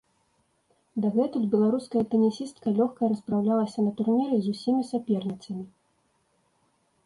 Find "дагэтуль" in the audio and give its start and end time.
1.03-1.45